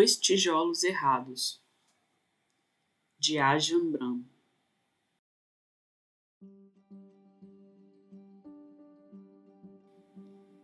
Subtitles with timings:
[0.00, 1.62] Dois tijolos errados.
[3.18, 4.24] De Ajahn Brahm.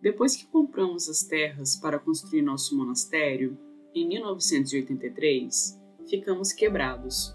[0.00, 3.58] Depois que compramos as terras para construir nosso monastério,
[3.94, 5.78] em 1983,
[6.08, 7.34] ficamos quebrados.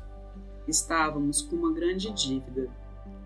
[0.68, 2.76] Estávamos com uma grande dívida.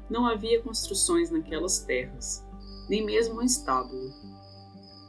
[0.09, 2.45] Não havia construções naquelas terras,
[2.89, 4.12] nem mesmo um estábulo.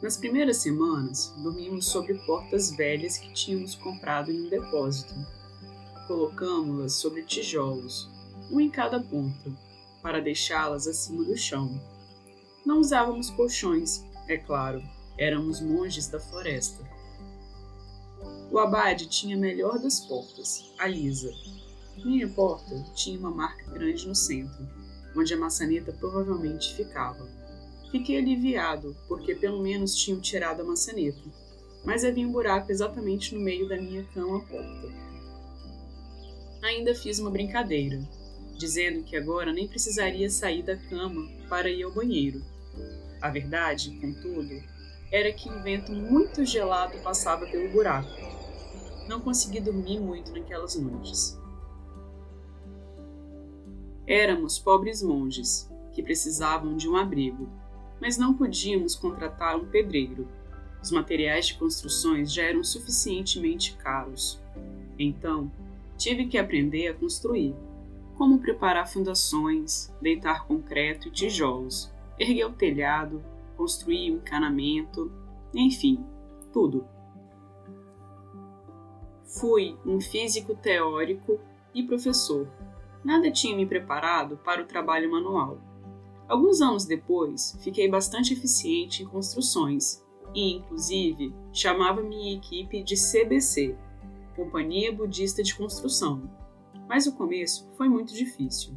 [0.03, 5.15] Nas primeiras semanas, dormimos sobre portas velhas que tínhamos comprado em um depósito.
[6.07, 8.11] Colocamos-las sobre tijolos,
[8.51, 9.51] um em cada ponta,
[10.03, 11.81] para deixá-las acima do chão.
[12.65, 14.83] Não usávamos colchões, é claro,
[15.19, 16.85] éramos monges da floresta.
[18.53, 21.33] O abade tinha a melhor das portas, a lisa.
[22.05, 24.69] Minha porta tinha uma marca grande no centro,
[25.17, 27.36] onde a maçaneta provavelmente ficava.
[27.91, 31.23] Fiquei aliviado, porque pelo menos tinham tirado a maçaneta,
[31.85, 34.89] mas havia um buraco exatamente no meio da minha cama-porta.
[36.63, 38.01] Ainda fiz uma brincadeira,
[38.59, 42.43] dizendo que agora nem precisaria sair da cama para ir ao banheiro.
[43.21, 44.51] A verdade, contudo,
[45.13, 48.11] era que um vento muito gelado passava pelo buraco.
[49.09, 51.39] Não consegui dormir muito naquelas noites.
[54.07, 57.49] Éramos pobres monges que precisavam de um abrigo
[58.01, 60.29] mas não podíamos contratar um pedreiro.
[60.83, 64.41] Os materiais de construções já eram suficientemente caros.
[64.99, 65.51] Então,
[65.97, 67.55] tive que aprender a construir.
[68.15, 73.23] Como preparar fundações, deitar concreto e tijolos, erguer o telhado,
[73.57, 75.13] construir o encanamento,
[75.55, 76.05] enfim,
[76.53, 76.87] tudo.
[79.25, 81.39] Fui um físico teórico
[81.75, 82.49] e professor.
[83.05, 85.59] Nada tinha me preparado para o trabalho manual.
[86.29, 90.05] Alguns anos depois, fiquei bastante eficiente em construções
[90.35, 93.77] e, inclusive, chamava minha equipe de CBC
[94.35, 96.29] Companhia Budista de Construção.
[96.89, 98.77] Mas o começo foi muito difícil.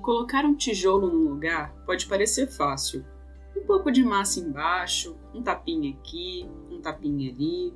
[0.00, 3.04] Colocar um tijolo num lugar pode parecer fácil.
[3.56, 7.74] Um pouco de massa embaixo, um tapinha aqui, um tapinha ali.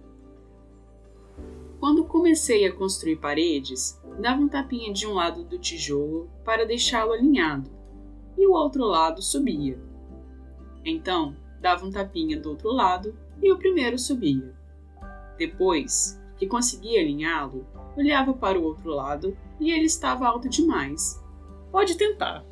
[1.80, 7.12] Quando comecei a construir paredes, dava um tapinha de um lado do tijolo para deixá-lo
[7.12, 7.79] alinhado
[8.40, 9.78] e o outro lado subia.
[10.82, 14.54] Então, dava um tapinha do outro lado e o primeiro subia.
[15.36, 21.22] Depois que conseguia alinhá-lo, olhava para o outro lado e ele estava alto demais.
[21.70, 22.42] Pode tentar.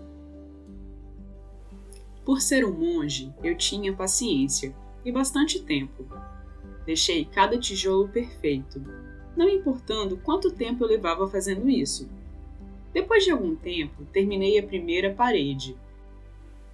[2.22, 6.04] Por ser um monge, eu tinha paciência e bastante tempo.
[6.84, 8.82] Deixei cada tijolo perfeito,
[9.34, 12.10] não importando quanto tempo eu levava fazendo isso.
[12.92, 15.76] Depois de algum tempo, terminei a primeira parede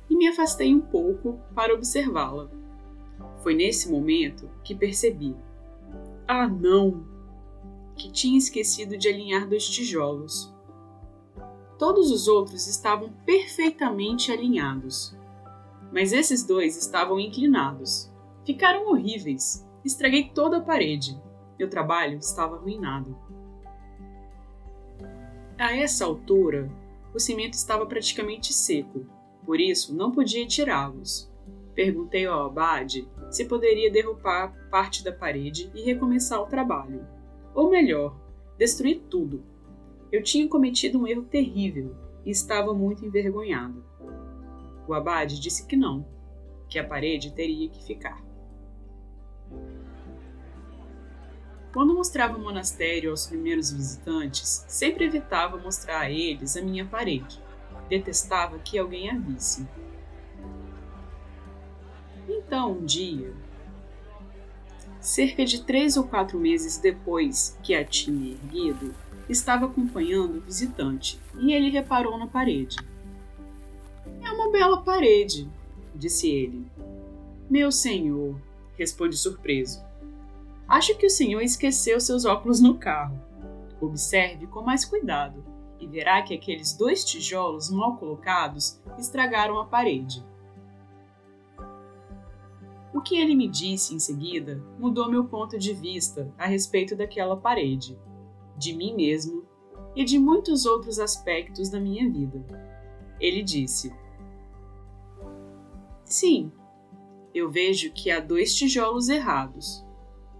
[0.08, 2.50] e me afastei um pouco para observá-la.
[3.42, 5.34] Foi nesse momento que percebi.
[6.26, 7.04] Ah, não!
[7.96, 10.52] Que tinha esquecido de alinhar dois tijolos.
[11.78, 15.16] Todos os outros estavam perfeitamente alinhados,
[15.92, 18.10] mas esses dois estavam inclinados.
[18.44, 19.66] Ficaram horríveis.
[19.84, 21.20] Estraguei toda a parede.
[21.58, 23.16] Meu trabalho estava arruinado.
[25.56, 26.68] A essa altura,
[27.14, 29.06] o cimento estava praticamente seco,
[29.46, 31.30] por isso não podia tirá-los.
[31.74, 37.06] Perguntei ao abade se poderia derrubar parte da parede e recomeçar o trabalho.
[37.54, 38.18] Ou melhor,
[38.58, 39.44] destruir tudo.
[40.10, 41.94] Eu tinha cometido um erro terrível
[42.24, 43.84] e estava muito envergonhado.
[44.88, 46.04] O abade disse que não,
[46.68, 48.20] que a parede teria que ficar.
[51.74, 57.42] Quando mostrava o monastério aos primeiros visitantes, sempre evitava mostrar a eles a minha parede.
[57.88, 59.66] Detestava que alguém a visse.
[62.28, 63.34] Então, um dia,
[65.00, 68.94] cerca de três ou quatro meses depois que a tinha erguido,
[69.28, 72.76] estava acompanhando o visitante e ele reparou na parede.
[74.22, 75.50] É uma bela parede,
[75.92, 76.64] disse ele.
[77.50, 78.40] Meu senhor,
[78.78, 79.82] responde surpreso.
[80.66, 83.20] Acho que o senhor esqueceu seus óculos no carro.
[83.80, 85.44] Observe com mais cuidado
[85.78, 90.24] e verá que aqueles dois tijolos mal colocados estragaram a parede.
[92.94, 97.36] O que ele me disse em seguida mudou meu ponto de vista a respeito daquela
[97.36, 97.98] parede,
[98.56, 99.44] de mim mesmo
[99.94, 102.42] e de muitos outros aspectos da minha vida.
[103.20, 103.92] Ele disse:
[106.04, 106.50] Sim,
[107.34, 109.83] eu vejo que há dois tijolos errados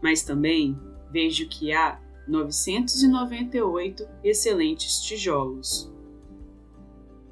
[0.05, 0.79] mas também
[1.11, 1.99] vejo que há
[2.29, 5.91] 998 excelentes tijolos.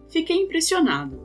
[0.09, 1.21] Fiquei impressionado.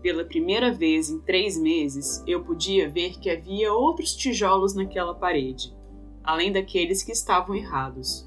[0.00, 5.76] Pela primeira vez em três meses, eu podia ver que havia outros tijolos naquela parede,
[6.24, 8.26] além daqueles que estavam errados.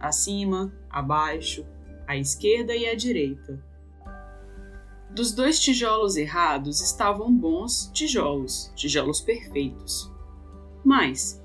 [0.00, 1.64] Acima, abaixo,
[2.04, 3.64] à esquerda e à direita.
[5.08, 10.10] Dos dois tijolos errados estavam bons tijolos, tijolos perfeitos.
[10.84, 11.40] Mas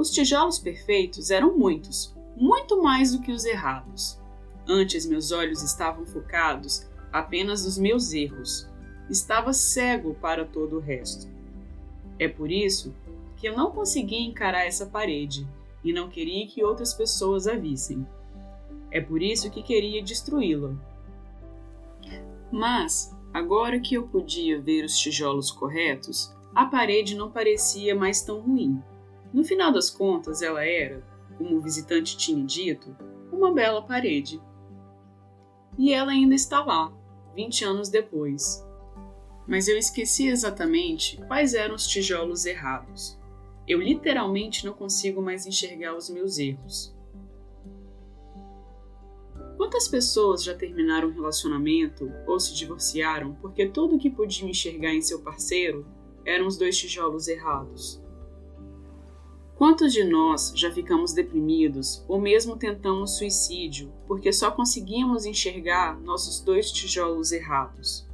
[0.00, 4.18] os tijolos perfeitos eram muitos, muito mais do que os errados.
[4.66, 8.66] Antes meus olhos estavam focados apenas nos meus erros.
[9.10, 11.28] Estava cego para todo o resto.
[12.18, 12.94] É por isso
[13.36, 15.46] que eu não conseguia encarar essa parede
[15.84, 18.06] e não queria que outras pessoas a vissem.
[18.90, 20.74] É por isso que queria destruí-la.
[22.50, 28.40] Mas, agora que eu podia ver os tijolos corretos, a parede não parecia mais tão
[28.40, 28.82] ruim.
[29.32, 31.04] No final das contas, ela era,
[31.38, 32.96] como o visitante tinha dito,
[33.32, 34.40] uma bela parede.
[35.78, 36.92] E ela ainda está lá,
[37.34, 38.66] 20 anos depois.
[39.46, 43.18] Mas eu esqueci exatamente quais eram os tijolos errados.
[43.66, 46.94] Eu literalmente não consigo mais enxergar os meus erros.
[49.56, 55.02] Quantas pessoas já terminaram um relacionamento ou se divorciaram porque tudo que podiam enxergar em
[55.02, 55.86] seu parceiro
[56.24, 58.02] eram os dois tijolos errados?
[59.60, 66.40] Quantos de nós já ficamos deprimidos ou mesmo tentamos suicídio porque só conseguíamos enxergar nossos
[66.40, 68.08] dois tijolos errados?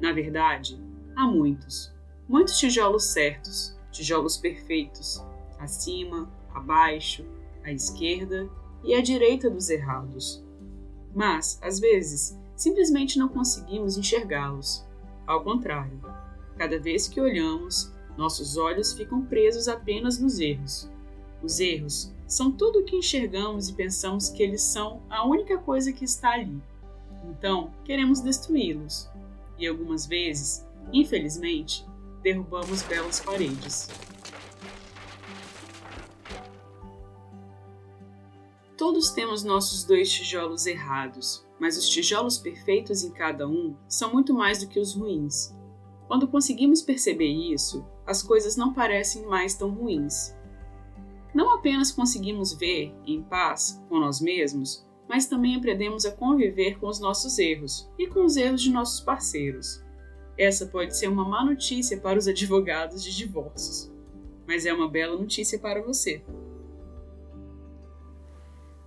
[0.00, 0.80] Na verdade,
[1.16, 1.92] há muitos.
[2.28, 5.20] Muitos tijolos certos, tijolos perfeitos,
[5.58, 7.26] acima, abaixo,
[7.64, 8.48] à esquerda
[8.84, 10.40] e à direita dos errados.
[11.12, 14.86] Mas, às vezes, simplesmente não conseguimos enxergá-los.
[15.26, 16.00] Ao contrário,
[16.56, 20.90] cada vez que olhamos, nossos olhos ficam presos apenas nos erros.
[21.42, 25.92] Os erros são tudo o que enxergamos e pensamos que eles são a única coisa
[25.92, 26.60] que está ali.
[27.24, 29.08] Então, queremos destruí-los.
[29.58, 31.86] E algumas vezes, infelizmente,
[32.22, 33.88] derrubamos belas paredes.
[38.76, 44.34] Todos temos nossos dois tijolos errados, mas os tijolos perfeitos em cada um são muito
[44.34, 45.54] mais do que os ruins.
[46.06, 50.34] Quando conseguimos perceber isso, as coisas não parecem mais tão ruins.
[51.34, 56.86] Não apenas conseguimos ver em paz com nós mesmos, mas também aprendemos a conviver com
[56.86, 59.82] os nossos erros e com os erros de nossos parceiros.
[60.38, 63.92] Essa pode ser uma má notícia para os advogados de divórcios,
[64.46, 66.22] mas é uma bela notícia para você.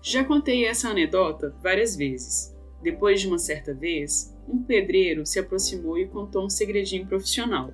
[0.01, 2.55] Já contei essa anedota várias vezes.
[2.81, 7.73] Depois de uma certa vez, um pedreiro se aproximou e contou um segredinho profissional.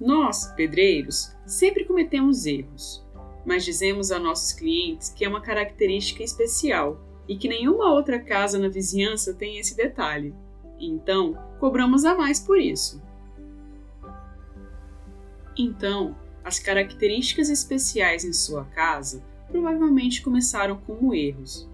[0.00, 3.04] Nós, pedreiros, sempre cometemos erros,
[3.44, 8.58] mas dizemos a nossos clientes que é uma característica especial e que nenhuma outra casa
[8.58, 10.34] na vizinhança tem esse detalhe.
[10.78, 13.02] Então, cobramos a mais por isso.
[15.56, 16.14] Então,
[16.44, 21.68] as características especiais em sua casa provavelmente começaram como erros,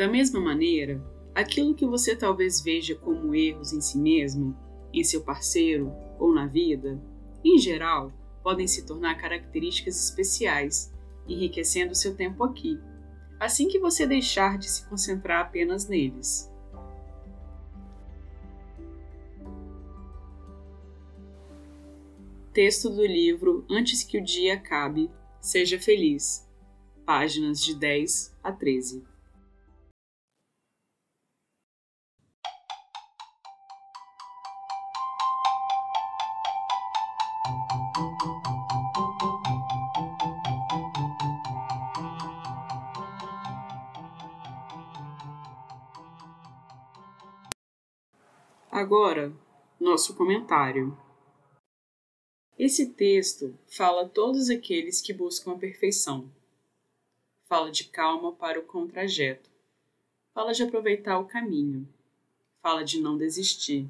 [0.00, 0.98] Da mesma maneira,
[1.40, 4.56] aquilo que você talvez veja como erros em si mesmo,
[4.92, 7.00] em seu parceiro ou na vida,
[7.44, 8.12] em geral,
[8.42, 10.92] podem se tornar características especiais,
[11.26, 12.78] enriquecendo seu tempo aqui,
[13.38, 16.50] assim que você deixar de se concentrar apenas neles.
[22.52, 25.10] Texto do livro Antes que o Dia Acabe,
[25.40, 26.46] Seja Feliz,
[27.06, 29.09] páginas de 10 a 13.
[48.70, 49.32] Agora,
[49.78, 50.96] nosso comentário.
[52.58, 56.30] Esse texto fala a todos aqueles que buscam a perfeição.
[57.44, 59.50] Fala de calma para o contrajeto.
[60.32, 61.86] Fala de aproveitar o caminho.
[62.62, 63.86] Fala de não desistir.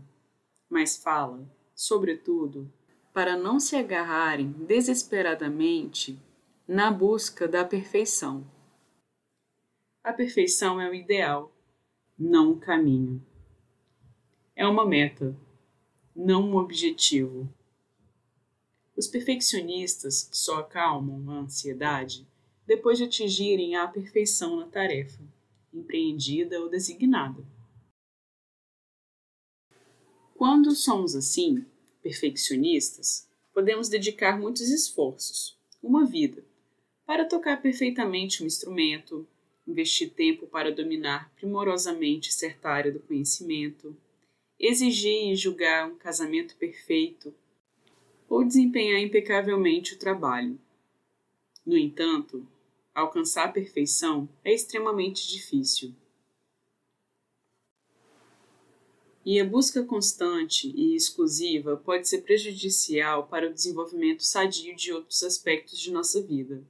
[0.69, 2.69] Mas fala, sobretudo,
[3.21, 6.19] para não se agarrarem desesperadamente
[6.67, 8.51] na busca da perfeição.
[10.03, 11.55] A perfeição é o ideal,
[12.19, 13.23] não o caminho
[14.57, 15.37] é uma meta,
[16.17, 17.47] não um objetivo.
[18.97, 22.27] Os perfeccionistas só acalmam a ansiedade
[22.67, 25.23] depois de atingirem a perfeição na tarefa,
[25.75, 27.45] empreendida ou designada.
[30.35, 31.67] Quando somos assim,
[32.03, 36.45] perfeccionistas, podemos dedicar muitos esforços, uma vida,
[37.07, 39.27] para tocar perfeitamente um instrumento,
[39.67, 43.97] investir tempo para dominar primorosamente certa área do conhecimento,
[44.59, 47.35] exigir e julgar um casamento perfeito
[48.29, 50.59] ou desempenhar impecavelmente o trabalho.
[51.67, 52.47] No entanto,
[52.95, 55.95] alcançar a perfeição é extremamente difícil.
[59.25, 65.23] E a busca constante e exclusiva pode ser prejudicial para o desenvolvimento sadio de outros
[65.23, 66.65] aspectos de nossa vida.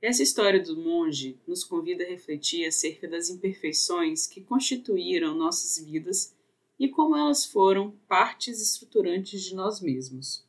[0.00, 6.34] Essa história do monge nos convida a refletir acerca das imperfeições que constituíram nossas vidas
[6.76, 10.44] e como elas foram partes estruturantes de nós mesmos.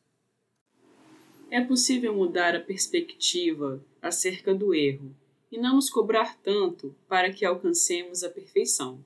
[1.52, 5.16] É possível mudar a perspectiva acerca do erro
[5.52, 9.06] e não nos cobrar tanto para que alcancemos a perfeição.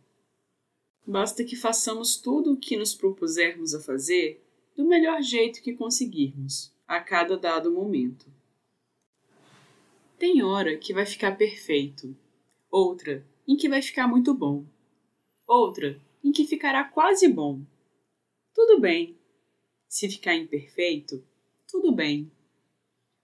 [1.08, 4.44] Basta que façamos tudo o que nos propusermos a fazer
[4.76, 8.26] do melhor jeito que conseguirmos, a cada dado momento.
[10.20, 12.14] Tem hora que vai ficar perfeito,
[12.70, 14.66] outra em que vai ficar muito bom,
[15.48, 17.62] outra em que ficará quase bom.
[18.54, 19.16] Tudo bem.
[19.88, 21.24] Se ficar imperfeito,
[21.72, 22.30] tudo bem.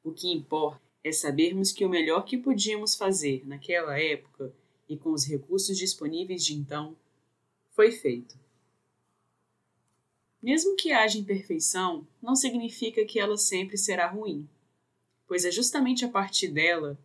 [0.02, 4.56] O que importa é sabermos que o melhor que podíamos fazer naquela época
[4.88, 6.96] e com os recursos disponíveis de então
[7.74, 8.38] foi feito.
[10.42, 14.48] Mesmo que haja imperfeição, não significa que ela sempre será ruim,
[15.28, 16.98] pois é justamente a partir dela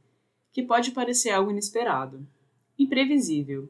[0.52, 2.26] que pode parecer algo inesperado,
[2.78, 3.68] imprevisível.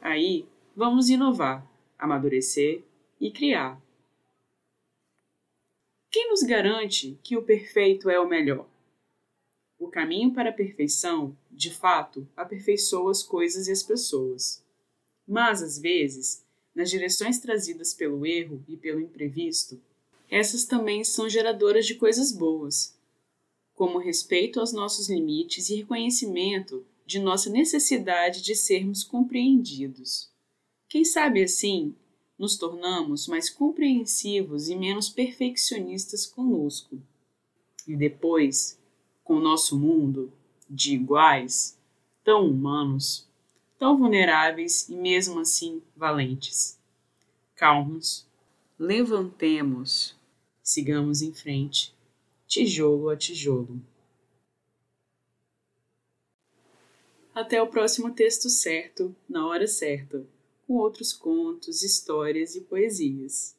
[0.00, 1.66] Aí vamos inovar,
[1.98, 2.82] amadurecer
[3.20, 3.80] e criar.
[6.10, 8.68] Quem nos garante que o perfeito é o melhor?
[9.78, 14.65] O caminho para a perfeição, de fato, aperfeiçoa as coisas e as pessoas.
[15.26, 19.80] Mas, às vezes, nas direções trazidas pelo erro e pelo imprevisto,
[20.30, 22.94] essas também são geradoras de coisas boas,
[23.74, 30.28] como respeito aos nossos limites e reconhecimento de nossa necessidade de sermos compreendidos.
[30.88, 31.94] Quem sabe assim
[32.38, 37.00] nos tornamos mais compreensivos e menos perfeccionistas conosco.
[37.86, 38.78] E depois,
[39.24, 40.32] com o nosso mundo,
[40.68, 41.78] de iguais,
[42.24, 43.26] tão humanos,
[43.78, 46.78] tão vulneráveis e mesmo assim valentes.
[47.54, 48.26] Calmos,
[48.78, 50.14] levantemos,
[50.62, 51.94] sigamos em frente,
[52.46, 53.80] tijolo a tijolo.
[57.34, 60.26] Até o próximo texto certo, na hora certa
[60.66, 63.55] com outros contos, histórias e poesias.